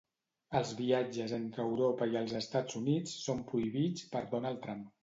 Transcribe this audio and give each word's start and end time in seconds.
Els 0.59 0.71
viatges 0.79 1.35
entre 1.37 1.67
Europa 1.67 2.09
i 2.15 2.19
els 2.25 2.35
Estats 2.43 2.81
Units 2.83 3.17
són 3.29 3.47
prohibits 3.55 4.13
per 4.17 4.29
Donald 4.35 4.69
Trump. 4.69 4.87